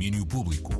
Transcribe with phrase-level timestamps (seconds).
[0.00, 0.72] Domínio Público.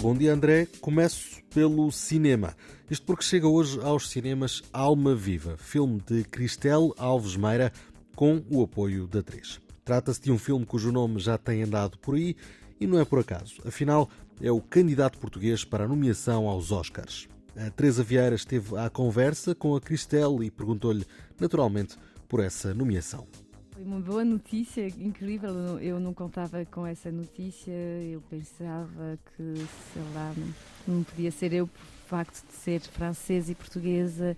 [0.00, 0.66] Bom dia, André.
[0.80, 2.56] Começo pelo cinema.
[2.90, 7.72] Isto porque chega hoje aos cinemas Alma Viva, filme de Cristel Alves Meira,
[8.16, 9.60] com o apoio da 3.
[9.84, 12.34] Trata-se de um filme cujo nome já tem andado por aí
[12.80, 13.54] e não é por acaso.
[13.64, 14.10] Afinal,
[14.40, 17.28] é o candidato português para a nomeação aos Oscars.
[17.56, 21.06] A Teresa Vieira esteve à conversa com a Cristel e perguntou-lhe,
[21.38, 21.96] naturalmente,
[22.28, 23.28] por essa nomeação.
[23.76, 25.78] Foi uma boa notícia, incrível.
[25.80, 27.70] Eu não contava com essa notícia.
[28.10, 30.32] Eu pensava que, sei lá,
[30.88, 34.34] não, podia ser eu por facto de ser francesa e portuguesa.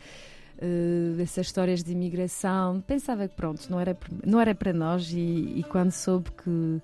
[0.60, 3.96] Uh, essas histórias de imigração, pensava que pronto, não era,
[4.26, 6.82] não era para nós e, e quando soube que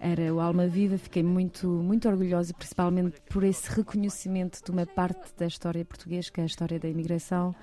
[0.00, 5.32] era o Alma Viva, fiquei muito, muito orgulhosa, principalmente por esse reconhecimento de uma parte
[5.38, 7.54] da história portuguesa, que é a história da imigração,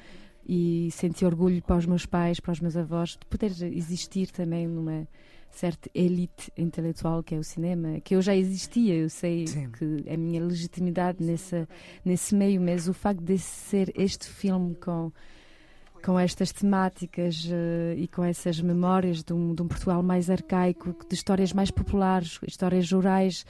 [0.47, 4.67] e senti orgulho para os meus pais, para os meus avós, de poder existir também
[4.67, 5.07] numa
[5.51, 9.69] certa elite intelectual que é o cinema, que eu já existia, eu sei Sim.
[9.71, 11.67] que é a minha legitimidade nessa,
[12.05, 15.11] nesse meio, mas o facto de ser este filme com
[16.03, 20.95] com estas temáticas uh, e com essas memórias de um, de um, Portugal mais arcaico,
[21.07, 23.45] de histórias mais populares, histórias rurais,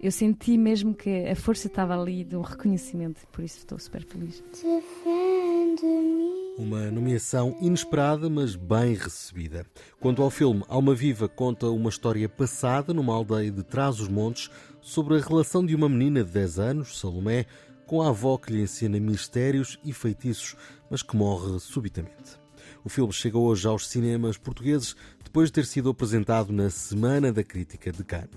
[0.00, 4.04] eu senti mesmo que a força estava ali de um reconhecimento, por isso estou super
[4.04, 4.42] feliz.
[6.56, 9.66] Uma nomeação inesperada, mas bem recebida.
[9.98, 14.48] Quanto ao filme, Alma Viva conta uma história passada numa aldeia de Trás-os-Montes
[14.80, 17.46] sobre a relação de uma menina de 10 anos, Salomé,
[17.86, 20.54] com a avó que lhe ensina mistérios e feitiços,
[20.88, 22.38] mas que morre subitamente.
[22.84, 27.42] O filme chega hoje aos cinemas portugueses depois de ter sido apresentado na Semana da
[27.42, 28.30] Crítica de Cannes.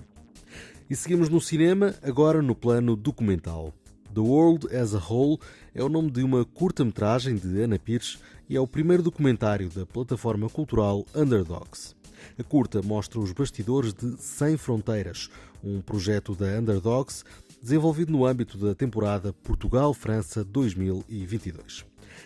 [0.90, 3.72] E seguimos no cinema, agora no plano documental.
[4.14, 5.38] The World as a Whole
[5.74, 9.84] é o nome de uma curta-metragem de Ana Pires e é o primeiro documentário da
[9.84, 11.94] plataforma cultural Underdogs.
[12.38, 15.28] A curta mostra os bastidores de Sem Fronteiras,
[15.62, 17.22] um projeto da Underdogs
[17.62, 21.84] desenvolvido no âmbito da temporada Portugal-França 2022.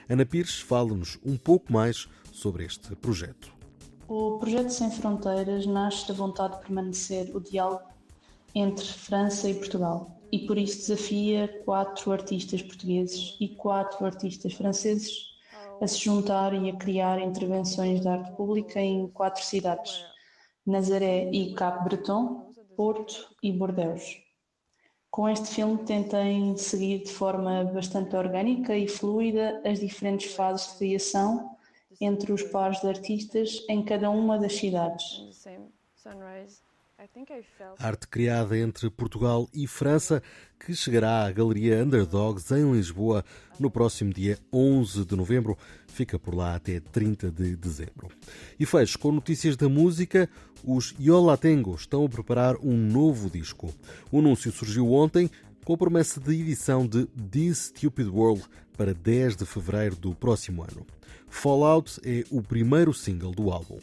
[0.08, 3.53] Ana Pires fala-nos um pouco mais sobre este projeto.
[4.09, 7.82] O projeto Sem Fronteiras nasce da vontade de permanecer o diálogo
[8.54, 15.31] entre França e Portugal e por isso desafia quatro artistas portugueses e quatro artistas franceses
[15.81, 20.03] a se juntarem e a criar intervenções de arte pública em quatro cidades:
[20.66, 24.22] Nazaré e Cap Breton, Porto e Bordeaux.
[25.10, 30.78] Com este filme tentei seguir de forma bastante orgânica e fluida as diferentes fases de
[30.78, 31.56] criação
[32.00, 35.21] entre os pares de artistas em cada uma das cidades.
[37.81, 40.23] Arte criada entre Portugal e França,
[40.61, 43.25] que chegará à Galeria Underdogs em Lisboa
[43.59, 45.59] no próximo dia 11 de novembro.
[45.89, 48.09] Fica por lá até 30 de dezembro.
[48.59, 50.31] E fecho com notícias da música.
[50.63, 53.75] Os Yola Tengo estão a preparar um novo disco.
[54.13, 55.29] O anúncio surgiu ontem
[55.65, 58.45] com a promessa de edição de This Stupid World
[58.77, 60.87] para 10 de fevereiro do próximo ano.
[61.27, 63.81] Fallout é o primeiro single do álbum.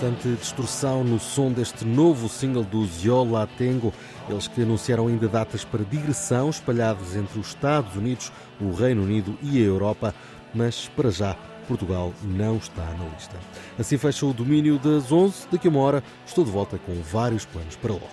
[0.00, 3.92] Bastante distorção no som deste novo single do Ziola Tengo.
[4.30, 9.36] Eles que anunciaram ainda datas para digressão espalhadas entre os Estados Unidos, o Reino Unido
[9.42, 10.14] e a Europa,
[10.54, 11.36] mas para já
[11.68, 13.36] Portugal não está na lista.
[13.78, 15.48] Assim fecha o domínio das 11.
[15.52, 18.08] Daqui a uma hora estou de volta com vários planos para logo.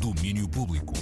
[0.00, 0.97] Domínio Público.